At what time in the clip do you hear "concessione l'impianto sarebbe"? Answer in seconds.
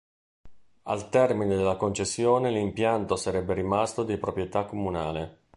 1.75-3.53